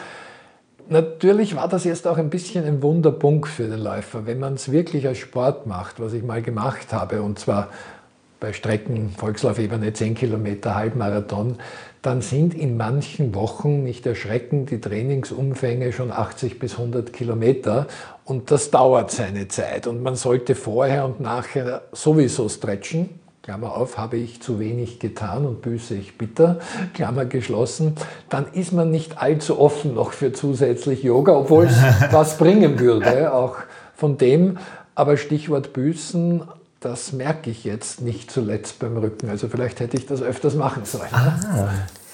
[0.93, 4.71] Natürlich war das jetzt auch ein bisschen ein Wunderpunkt für den Läufer, wenn man es
[4.71, 7.69] wirklich als Sport macht, was ich mal gemacht habe, und zwar
[8.41, 11.57] bei Strecken, Volkslaufebene 10 Kilometer, Halbmarathon,
[12.03, 17.87] dann sind in manchen Wochen, nicht erschreckend, die Trainingsumfänge schon 80 bis 100 Kilometer
[18.27, 19.87] und das dauert seine Zeit.
[19.87, 23.09] Und man sollte vorher und nachher sowieso stretchen,
[23.43, 26.61] Klammer auf, habe ich zu wenig getan und büße ich bitter,
[26.95, 27.97] Klammer geschlossen,
[28.29, 31.75] dann ist man nicht allzu offen noch für zusätzlich Yoga, obwohl es
[32.13, 33.57] was bringen würde, auch
[33.97, 34.59] von dem.
[34.95, 36.43] Aber Stichwort büßen,
[36.79, 39.29] das merke ich jetzt nicht zuletzt beim Rücken.
[39.29, 41.13] Also vielleicht hätte ich das öfters machen sollen.
[41.13, 41.71] Ah.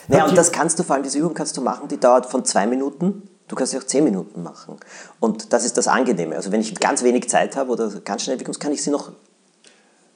[0.08, 2.46] Naja, und das kannst du, vor allem diese Übung kannst du machen, die dauert von
[2.46, 4.76] zwei Minuten Du kannst sie auch zehn Minuten machen.
[5.20, 6.36] Und das ist das Angenehme.
[6.36, 9.10] Also wenn ich ganz wenig Zeit habe oder ganz schnell, kann ich sie noch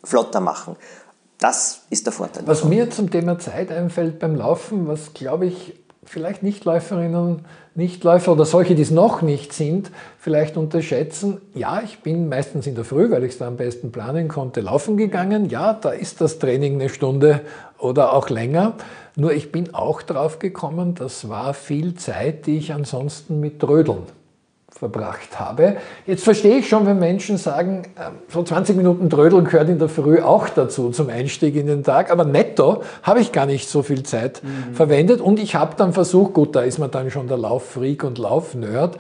[0.05, 0.77] flotter machen.
[1.43, 2.45] Das ist der Vorteil.
[2.47, 5.75] Was mir zum Thema Zeit einfällt beim Laufen, was glaube ich
[6.05, 11.41] vielleicht Nichtläuferinnen, Nichtläufer oder solche, die es noch nicht sind, vielleicht unterschätzen.
[11.55, 14.61] Ja, ich bin meistens in der Früh, weil ich es da am besten planen konnte,
[14.61, 15.49] laufen gegangen.
[15.49, 17.41] Ja, da ist das Training eine Stunde
[17.77, 18.75] oder auch länger.
[19.17, 24.07] Nur ich bin auch drauf gekommen, das war viel Zeit, die ich ansonsten mit Trödeln
[24.79, 25.77] verbracht habe.
[26.07, 29.89] Jetzt verstehe ich schon, wenn Menschen sagen, ähm, so 20 Minuten Trödeln gehört in der
[29.89, 33.83] Früh auch dazu zum Einstieg in den Tag, aber netto habe ich gar nicht so
[33.83, 34.75] viel Zeit mhm.
[34.75, 38.19] verwendet und ich habe dann versucht, gut, da ist man dann schon der Lauffreak und
[38.19, 38.99] Laufnerd,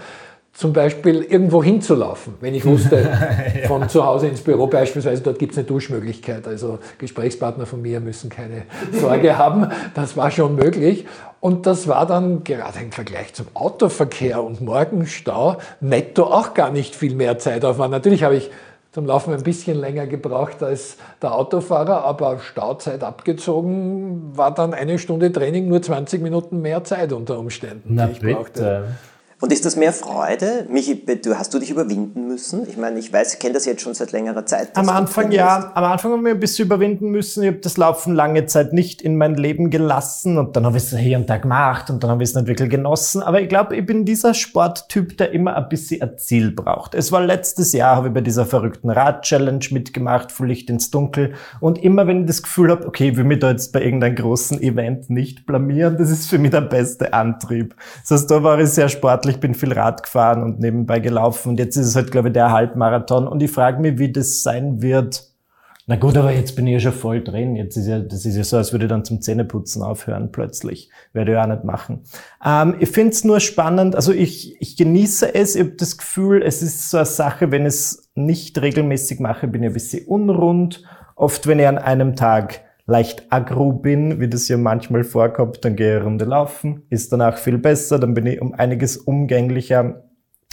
[0.52, 3.00] zum Beispiel irgendwo hinzulaufen, wenn ich wusste,
[3.62, 3.68] ja.
[3.68, 6.46] von zu Hause ins Büro beispielsweise, dort gibt es eine Duschmöglichkeit.
[6.46, 9.68] Also Gesprächspartner von mir müssen keine Sorge haben.
[9.94, 11.06] Das war schon möglich.
[11.40, 16.94] Und das war dann gerade im Vergleich zum Autoverkehr und Morgenstau netto auch gar nicht
[16.94, 17.90] viel mehr Zeitaufwand.
[17.90, 18.50] Natürlich habe ich
[18.92, 24.98] zum Laufen ein bisschen länger gebraucht als der Autofahrer, aber Stauzeit abgezogen war dann eine
[24.98, 28.34] Stunde Training nur 20 Minuten mehr Zeit unter Umständen, Na, die ich bitte.
[28.34, 28.84] brauchte.
[29.42, 30.66] Und ist das mehr Freude?
[30.70, 32.64] Michi, du, hast du dich überwinden müssen?
[32.68, 34.68] Ich meine, ich weiß, ich kenne das jetzt schon seit längerer Zeit.
[34.76, 37.42] Am Anfang ja, am Anfang haben wir ein bisschen überwinden müssen.
[37.42, 40.84] Ich habe das Laufen lange Zeit nicht in mein Leben gelassen und dann habe ich
[40.84, 43.20] es hier und da gemacht und dann habe ich es nicht wirklich genossen.
[43.20, 46.94] Aber ich glaube, ich bin dieser Sporttyp, der immer ein bisschen ein Ziel braucht.
[46.94, 51.34] Es war letztes Jahr, habe ich bei dieser verrückten Rad-Challenge mitgemacht, von Licht ins Dunkel.
[51.58, 54.14] Und immer wenn ich das Gefühl habe, okay, ich will mich da jetzt bei irgendeinem
[54.14, 57.74] großen Event nicht blamieren, das ist für mich der beste Antrieb.
[58.02, 61.50] Das heißt, da war ich sehr sportlich ich bin viel Rad gefahren und nebenbei gelaufen
[61.50, 64.42] und jetzt ist es halt, glaube ich, der Halbmarathon und ich frage mich, wie das
[64.42, 65.32] sein wird.
[65.86, 67.56] Na gut, aber jetzt bin ich ja schon voll drin.
[67.56, 70.90] Jetzt ist ja, das ist ja so, als würde ich dann zum Zähneputzen aufhören plötzlich.
[71.12, 72.04] Werde ich auch nicht machen.
[72.44, 76.42] Ähm, ich finde es nur spannend, also ich, ich genieße es, ich habe das Gefühl,
[76.42, 80.06] es ist so eine Sache, wenn ich es nicht regelmäßig mache, bin ich ein bisschen
[80.06, 80.84] unrund.
[81.16, 85.76] Oft, wenn ich an einem Tag leicht aggro bin, wie das ja manchmal vorkommt, dann
[85.76, 90.04] gehe ich eine Runde laufen, ist danach viel besser, dann bin ich um einiges umgänglicher.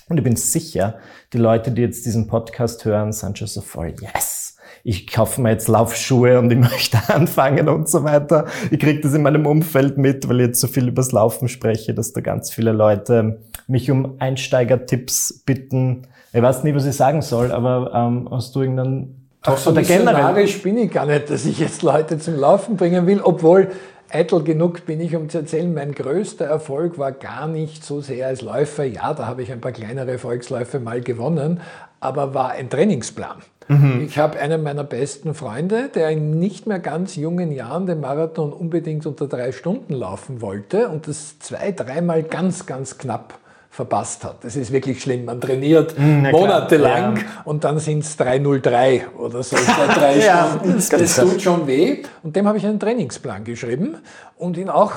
[0.09, 0.97] Und ich bin sicher,
[1.33, 5.51] die Leute, die jetzt diesen Podcast hören, sind schon so voll, yes, ich kaufe mir
[5.51, 8.45] jetzt Laufschuhe und ich möchte anfangen und so weiter.
[8.71, 11.93] Ich kriege das in meinem Umfeld mit, weil ich jetzt so viel übers Laufen spreche,
[11.93, 16.07] dass da ganz viele Leute mich um Einsteigertipps bitten.
[16.33, 20.61] Ich weiß nicht, was ich sagen soll, aber ähm, hast du irgendeinen Ach, so missionarisch
[20.61, 23.69] bin ich gar nicht, dass ich jetzt Leute zum Laufen bringen will, obwohl
[24.09, 28.27] eitel genug bin ich, um zu erzählen, mein größter Erfolg war gar nicht so sehr
[28.27, 28.83] als Läufer.
[28.83, 31.61] Ja, da habe ich ein paar kleinere Volksläufe mal gewonnen,
[31.99, 33.37] aber war ein Trainingsplan.
[33.69, 34.03] Mhm.
[34.05, 38.51] Ich habe einen meiner besten Freunde, der in nicht mehr ganz jungen Jahren den Marathon
[38.51, 43.37] unbedingt unter drei Stunden laufen wollte und das zwei, dreimal ganz, ganz knapp
[43.69, 44.43] verpasst hat.
[44.43, 45.25] Das ist wirklich schlimm.
[45.25, 47.23] Man trainiert mhm, monatelang ja.
[47.45, 49.55] und dann sind es 303 oder so
[49.95, 50.75] drei Stunden.
[50.75, 52.03] das, das tut schon weh.
[52.23, 53.97] Und dem habe ich einen Trainingsplan geschrieben
[54.37, 54.93] und ihn auch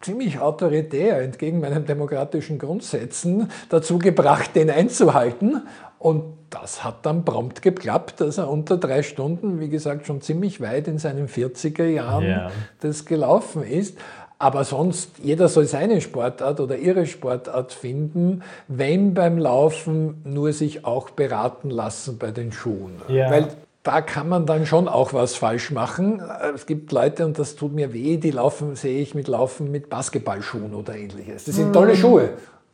[0.00, 5.62] ziemlich autoritär entgegen meinen demokratischen Grundsätzen dazu gebracht, den einzuhalten.
[5.98, 10.60] Und das hat dann prompt geklappt, dass er unter drei Stunden, wie gesagt, schon ziemlich
[10.60, 12.50] weit in seinen 40er Jahren ja.
[12.80, 13.98] das gelaufen ist.
[14.38, 20.84] Aber sonst, jeder soll seine Sportart oder ihre Sportart finden, wenn beim Laufen nur sich
[20.84, 23.00] auch beraten lassen bei den Schuhen.
[23.08, 23.30] Ja.
[23.30, 23.48] Weil
[23.82, 26.20] da kann man dann schon auch was falsch machen.
[26.54, 29.88] Es gibt Leute, und das tut mir weh, die laufen, sehe ich mit Laufen mit
[29.88, 31.44] Basketballschuhen oder ähnliches.
[31.44, 31.98] Das sind tolle mhm.
[31.98, 32.28] Schuhe,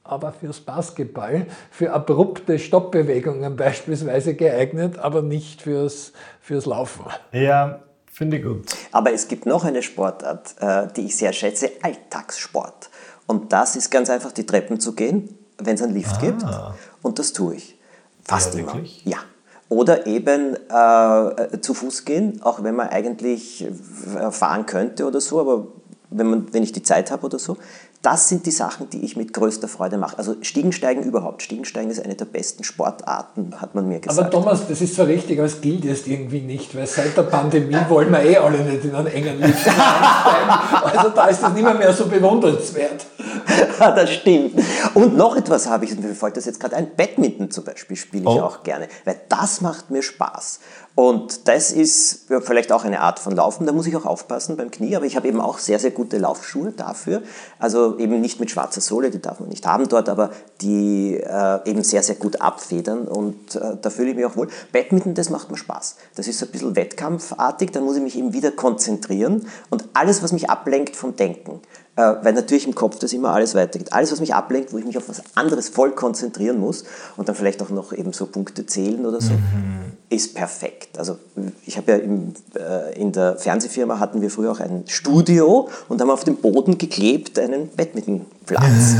[0.04, 7.04] aber fürs Basketball, für abrupte Stoppbewegungen beispielsweise geeignet, aber nicht fürs, fürs Laufen.
[7.30, 7.80] Ja,
[8.12, 8.66] Finde ich gut.
[8.92, 12.90] Aber es gibt noch eine Sportart, äh, die ich sehr schätze, Alltagssport.
[13.26, 16.20] Und das ist ganz einfach, die Treppen zu gehen, wenn es einen Lift ah.
[16.20, 16.44] gibt.
[17.00, 17.78] Und das tue ich.
[18.22, 18.74] Fast ja, immer.
[18.74, 19.02] Wirklich?
[19.06, 19.16] Ja.
[19.70, 25.40] Oder eben äh, zu Fuß gehen, auch wenn man eigentlich äh, fahren könnte oder so,
[25.40, 25.66] aber
[26.10, 27.56] wenn, man, wenn ich die Zeit habe oder so.
[28.02, 30.18] Das sind die Sachen, die ich mit größter Freude mache.
[30.18, 31.40] Also Stiegensteigen überhaupt.
[31.40, 34.18] Stiegensteigen ist eine der besten Sportarten, hat man mir gesagt.
[34.18, 37.22] Aber Thomas, das ist zwar richtig, aber es gilt jetzt irgendwie nicht, weil seit der
[37.22, 40.98] Pandemie wollen wir eh alle nicht in einen engen Lift einsteigen.
[40.98, 43.06] Also da ist das nicht mehr, mehr so bewundernswert.
[43.78, 44.54] das stimmt.
[44.94, 48.22] Und noch etwas habe ich, mir fällt das jetzt gerade ein, Badminton zum Beispiel spiele
[48.22, 48.42] ich oh.
[48.42, 50.60] auch gerne, weil das macht mir Spaß.
[50.94, 54.70] Und das ist vielleicht auch eine Art von Laufen, da muss ich auch aufpassen beim
[54.70, 57.22] Knie, aber ich habe eben auch sehr, sehr gute Laufschuhe dafür.
[57.58, 60.30] Also eben nicht mit schwarzer Sohle, die darf man nicht haben dort, aber
[60.60, 64.48] die äh, eben sehr, sehr gut abfedern und äh, da fühle ich mich auch wohl.
[64.72, 65.96] Badminton, das macht mir Spaß.
[66.14, 70.22] Das ist so ein bisschen wettkampfartig, da muss ich mich eben wieder konzentrieren und alles,
[70.22, 71.62] was mich ablenkt vom Denken,
[71.96, 73.92] äh, weil natürlich im Kopf das immer alles weitergeht.
[73.92, 76.84] Alles, was mich ablenkt, wo ich mich auf was anderes voll konzentrieren muss
[77.16, 80.98] und dann vielleicht auch noch eben so Punkte zählen oder so, mhm ist perfekt.
[80.98, 81.18] Also
[81.64, 86.00] ich habe ja im, äh, in der Fernsehfirma hatten wir früher auch ein Studio und
[86.00, 88.94] haben auf dem Boden geklebt einen Badmintonplatz.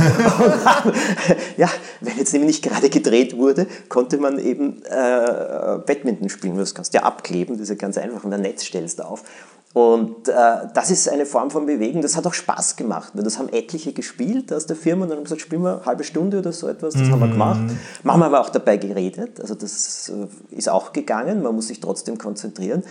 [1.58, 1.68] ja,
[2.00, 6.56] wenn jetzt nämlich nicht gerade gedreht wurde, konnte man eben äh, Badminton spielen.
[6.56, 9.04] Das kannst du ja abkleben, das ist ja ganz einfach und ein Netz stellst du
[9.04, 9.22] auf.
[9.72, 10.32] Und äh,
[10.74, 13.12] das ist eine Form von Bewegung, das hat auch Spaß gemacht.
[13.14, 16.04] Das haben etliche gespielt aus der Firma und dann haben gesagt, spielen wir eine halbe
[16.04, 17.12] Stunde oder so etwas, das mhm.
[17.12, 17.60] haben wir gemacht.
[18.02, 21.80] Machen wir aber auch dabei geredet, also das äh, ist auch gegangen, man muss sich
[21.80, 22.82] trotzdem konzentrieren.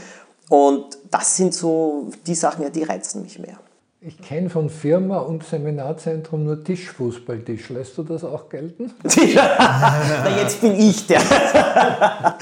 [0.50, 3.58] Und das sind so die Sachen, die reizen mich mehr.
[4.04, 7.70] Ich kenne von Firma und Seminarzentrum nur Tischfußballtisch.
[7.70, 8.92] Lässt du das auch gelten?
[9.36, 11.22] Na, jetzt bin ich der,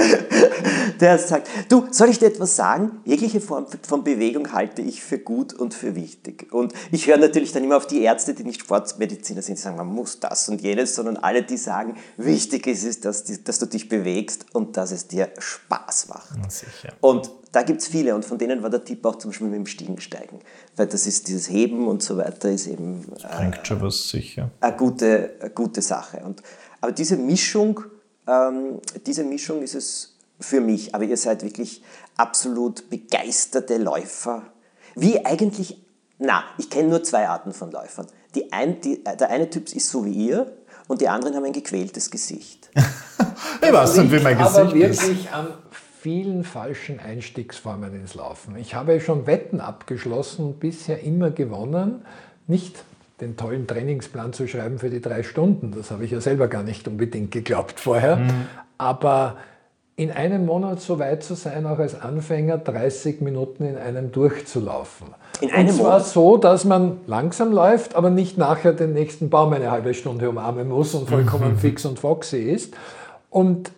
[1.00, 3.02] der sagt, du, soll ich dir etwas sagen?
[3.06, 6.52] Jegliche Form von Bewegung halte ich für gut und für wichtig.
[6.52, 9.78] Und ich höre natürlich dann immer auf die Ärzte, die nicht Sportmediziner sind, die sagen,
[9.78, 13.66] man muss das und jenes, sondern alle, die sagen, wichtig ist es, dass, dass du
[13.66, 16.52] dich bewegst und dass es dir Spaß macht.
[16.52, 16.94] Sicher.
[17.02, 19.58] Und da gibt es viele und von denen war der Tipp auch zum Beispiel mit
[19.58, 20.40] dem Stiegensteigen.
[20.76, 24.52] Weil das ist dieses Heben und so weiter ist eben äh, schon was sicher.
[24.60, 26.22] Eine gute, eine gute Sache.
[26.24, 26.44] Und,
[26.82, 27.82] aber diese Mischung,
[28.28, 30.96] ähm, diese Mischung ist es für mich.
[30.96, 31.84] Aber ihr seid wirklich
[32.18, 34.44] absolut begeisterte Läufer.
[34.96, 35.84] Wie eigentlich,
[36.18, 38.08] na, ich kenne nur zwei Arten von Läufern.
[38.36, 40.52] Die ein, die, der eine Typ ist so wie ihr
[40.88, 42.70] und die anderen haben ein gequältes Gesicht.
[43.62, 45.34] ich weiß nicht, wie mein Gesicht aber wirklich ist.
[45.34, 45.48] am
[46.02, 48.56] vielen falschen Einstiegsformen ins Laufen.
[48.56, 52.06] Ich habe schon Wetten abgeschlossen und bisher immer gewonnen.
[52.48, 52.84] Nicht
[53.20, 56.64] den tollen Trainingsplan zu schreiben für die drei Stunden, das habe ich ja selber gar
[56.64, 58.48] nicht unbedingt geglaubt vorher, mhm.
[58.78, 59.38] aber
[60.00, 65.08] in einem Monat so weit zu sein, auch als Anfänger 30 Minuten in einem durchzulaufen.
[65.42, 66.06] In einem und zwar Monat?
[66.06, 70.70] so, dass man langsam läuft, aber nicht nachher den nächsten Baum eine halbe Stunde umarmen
[70.70, 72.74] muss und vollkommen fix und foxy ist.
[73.30, 73.72] Und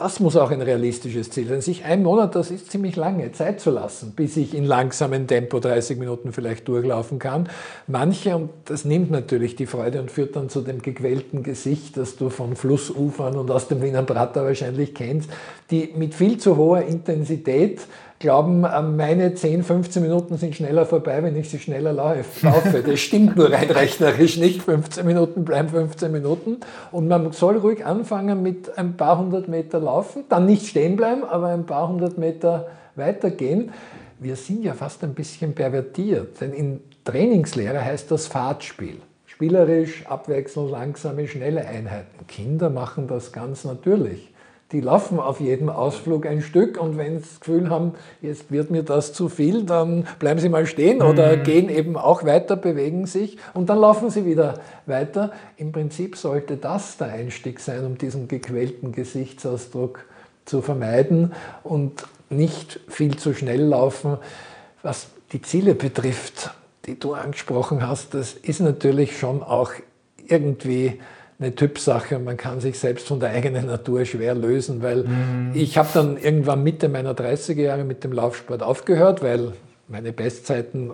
[0.00, 1.60] das muss auch ein realistisches Ziel sein.
[1.60, 5.60] Sich ein Monat, das ist ziemlich lange, Zeit zu lassen, bis ich in langsamem Tempo
[5.60, 7.50] 30 Minuten vielleicht durchlaufen kann.
[7.86, 12.16] Manche, und das nimmt natürlich die Freude und führt dann zu dem gequälten Gesicht, das
[12.16, 15.28] du von Flussufern und aus dem Wiener Prater wahrscheinlich kennst,
[15.70, 17.82] die mit viel zu hoher Intensität
[18.20, 22.82] glauben, äh, meine 10, 15 Minuten sind schneller vorbei, wenn ich sie schneller laufe.
[22.86, 24.62] Das stimmt nur rein rechnerisch nicht.
[24.62, 26.58] 15 Minuten bleiben 15 Minuten.
[26.92, 31.24] Und man soll ruhig anfangen mit ein paar hundert Meter laufen, dann nicht stehen bleiben,
[31.24, 33.72] aber ein paar hundert Meter weitergehen.
[34.18, 38.98] Wir sind ja fast ein bisschen pervertiert, denn in Trainingslehre heißt das Fahrtspiel.
[39.24, 42.26] Spielerisch, abwechselnd, langsame, schnelle Einheiten.
[42.28, 44.29] Kinder machen das ganz natürlich
[44.72, 48.70] die laufen auf jedem Ausflug ein Stück und wenn sie das Gefühl haben, jetzt wird
[48.70, 51.42] mir das zu viel, dann bleiben sie mal stehen oder mhm.
[51.42, 55.32] gehen eben auch weiter, bewegen sich und dann laufen sie wieder weiter.
[55.56, 60.04] Im Prinzip sollte das der Einstieg sein, um diesen gequälten Gesichtsausdruck
[60.44, 61.32] zu vermeiden
[61.64, 64.18] und nicht viel zu schnell laufen.
[64.82, 66.50] Was die Ziele betrifft,
[66.86, 69.72] die du angesprochen hast, das ist natürlich schon auch
[70.26, 71.00] irgendwie
[71.40, 75.52] eine Typsache und man kann sich selbst von der eigenen Natur schwer lösen, weil mhm.
[75.54, 79.54] ich habe dann irgendwann Mitte meiner 30er Jahre mit dem Laufsport aufgehört, weil
[79.88, 80.92] meine Bestzeiten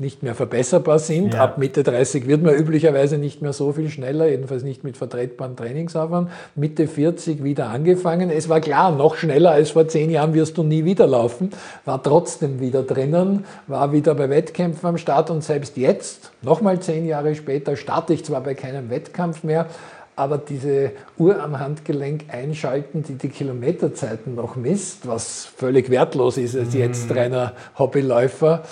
[0.00, 1.34] nicht mehr verbesserbar sind.
[1.34, 1.44] Ja.
[1.44, 5.56] Ab Mitte 30 wird man üblicherweise nicht mehr so viel schneller, jedenfalls nicht mit vertretbaren
[5.56, 6.30] Trainingsaufwand.
[6.54, 8.30] Mitte 40 wieder angefangen.
[8.30, 11.50] Es war klar, noch schneller als vor zehn Jahren wirst du nie wieder laufen.
[11.84, 17.04] War trotzdem wieder drinnen, war wieder bei Wettkämpfen am Start und selbst jetzt, nochmal zehn
[17.04, 19.66] Jahre später, starte ich zwar bei keinem Wettkampf mehr,
[20.14, 26.56] aber diese Uhr am Handgelenk einschalten, die die Kilometerzeiten noch misst, was völlig wertlos ist
[26.56, 27.16] als jetzt mhm.
[27.16, 28.64] reiner Hobbyläufer,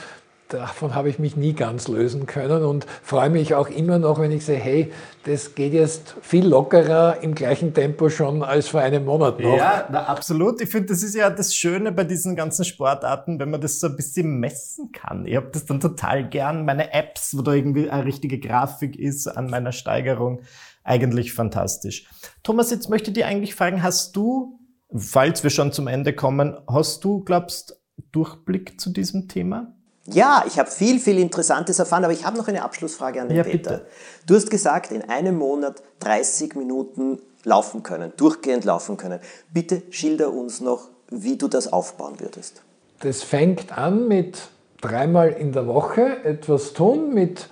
[0.49, 4.31] davon habe ich mich nie ganz lösen können und freue mich auch immer noch, wenn
[4.31, 4.93] ich sehe, hey,
[5.25, 9.57] das geht jetzt viel lockerer im gleichen Tempo schon als vor einem Monat noch.
[9.57, 10.61] Ja, na, absolut.
[10.61, 13.89] Ich finde, das ist ja das Schöne bei diesen ganzen Sportarten, wenn man das so
[13.89, 15.27] ein bisschen messen kann.
[15.27, 19.27] Ich habe das dann total gern, meine Apps, wo da irgendwie eine richtige Grafik ist
[19.27, 20.43] an meiner Steigerung.
[20.85, 22.09] Eigentlich fantastisch.
[22.45, 24.61] Thomas, jetzt möchte ich dir eigentlich fragen, hast du,
[24.95, 27.83] falls wir schon zum Ende kommen, hast du, glaubst,
[28.13, 29.76] Durchblick zu diesem Thema?
[30.07, 33.37] Ja, ich habe viel, viel Interessantes erfahren, aber ich habe noch eine Abschlussfrage an den
[33.39, 33.71] ja, Peter.
[33.71, 33.87] Bitte.
[34.27, 39.21] Du hast gesagt, in einem Monat 30 Minuten laufen können, durchgehend laufen können.
[39.53, 42.63] Bitte schilder uns noch, wie du das aufbauen würdest.
[43.01, 44.49] Das fängt an mit
[44.81, 47.49] dreimal in der Woche etwas tun, mit,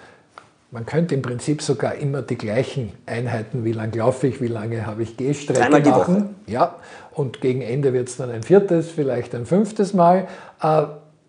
[0.71, 4.87] man könnte im Prinzip sogar immer die gleichen Einheiten, wie lange laufe ich, wie lange
[4.87, 6.15] habe ich Gehstrecke Dreimal die machen.
[6.17, 6.29] Woche.
[6.47, 6.77] Ja,
[7.13, 10.29] und gegen Ende wird es dann ein viertes, vielleicht ein fünftes Mal.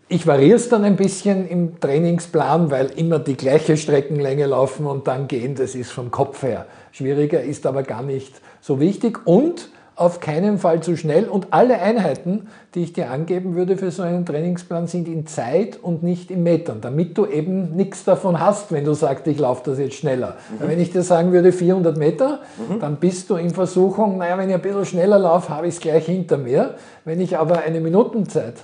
[0.07, 5.07] Ich variiere es dann ein bisschen im Trainingsplan, weil immer die gleiche Streckenlänge laufen und
[5.07, 9.25] dann gehen, das ist vom Kopf her schwieriger, ist aber gar nicht so wichtig.
[9.25, 13.89] Und auf keinen Fall zu schnell und alle Einheiten, die ich dir angeben würde für
[13.89, 18.39] so einen Trainingsplan, sind in Zeit und nicht in Metern, damit du eben nichts davon
[18.39, 20.35] hast, wenn du sagst, ich laufe das jetzt schneller.
[20.59, 20.67] Mhm.
[20.67, 22.79] Wenn ich dir sagen würde 400 Meter, mhm.
[22.79, 25.79] dann bist du in Versuchung, naja, wenn ich ein bisschen schneller laufe, habe ich es
[25.79, 26.75] gleich hinter mir.
[27.05, 28.55] Wenn ich aber eine Minutenzeit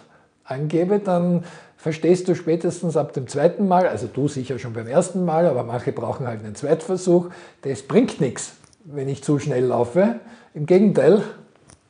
[0.44, 1.44] angebe, dann
[1.78, 5.64] verstehst du spätestens ab dem zweiten Mal, also du sicher schon beim ersten Mal, aber
[5.64, 7.30] manche brauchen halt einen Zweitversuch,
[7.64, 8.54] das bringt nichts,
[8.86, 10.20] wenn ich zu schnell laufe.
[10.54, 11.24] Im Gegenteil,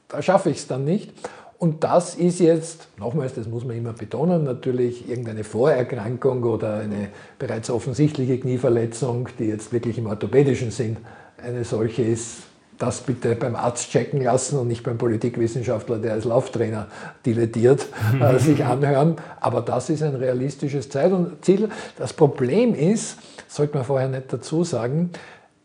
[0.07, 1.11] da schaffe ich es dann nicht.
[1.57, 7.09] Und das ist jetzt, nochmals, das muss man immer betonen, natürlich irgendeine Vorerkrankung oder eine
[7.37, 10.97] bereits offensichtliche Knieverletzung, die jetzt wirklich im orthopädischen Sinn
[11.37, 12.43] eine solche ist,
[12.81, 16.87] das bitte beim Arzt checken lassen und nicht beim Politikwissenschaftler, der als Lauftrainer
[17.25, 17.87] dilettiert,
[18.19, 19.17] äh, sich anhören.
[19.39, 21.69] Aber das ist ein realistisches Zeit und Ziel.
[21.97, 23.17] Das Problem ist,
[23.47, 25.11] sollte man vorher nicht dazu sagen,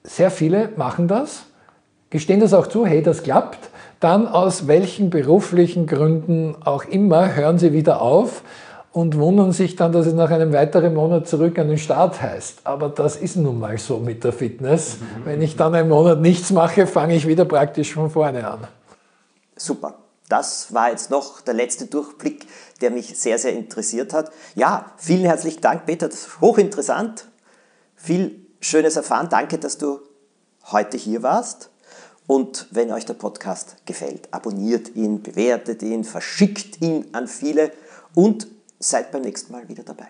[0.02, 1.44] sehr viele machen das,
[2.10, 3.70] gestehen das auch zu, hey, das klappt.
[3.98, 8.42] Dann aus welchen beruflichen Gründen auch immer hören sie wieder auf
[8.96, 12.60] und wundern sich dann, dass es nach einem weiteren Monat zurück an den Start heißt.
[12.64, 14.96] Aber das ist nun mal so mit der Fitness.
[15.22, 18.66] Wenn ich dann einen Monat nichts mache, fange ich wieder praktisch von vorne an.
[19.54, 19.98] Super.
[20.30, 22.46] Das war jetzt noch der letzte Durchblick,
[22.80, 24.30] der mich sehr, sehr interessiert hat.
[24.54, 26.08] Ja, vielen herzlichen Dank, Peter.
[26.08, 27.26] Das ist hochinteressant.
[27.96, 29.28] Viel Schönes erfahren.
[29.28, 30.00] Danke, dass du
[30.72, 31.68] heute hier warst.
[32.26, 37.72] Und wenn euch der Podcast gefällt, abonniert ihn, bewertet ihn, verschickt ihn an viele
[38.14, 40.08] und seid beim nächsten Mal wieder dabei.